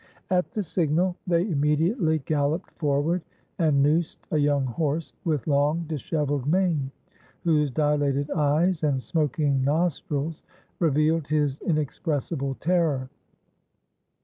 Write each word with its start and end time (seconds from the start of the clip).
At 0.31 0.49
the 0.49 0.63
signal, 0.63 1.15
they 1.27 1.43
immediately 1.47 2.23
galloped 2.25 2.71
forward 2.71 3.21
and 3.59 3.83
noosed 3.83 4.25
a 4.31 4.37
young 4.39 4.65
horse 4.65 5.13
with 5.25 5.45
long 5.45 5.85
dishevelled 5.87 6.47
mane, 6.47 6.89
whose 7.43 7.69
dilated 7.69 8.31
eyes 8.31 8.81
and 8.81 9.03
smoking 9.03 9.63
nostrils 9.63 10.41
revealed 10.79 11.27
his 11.27 11.59
inexpressible 11.61 12.55
terror. 12.55 13.11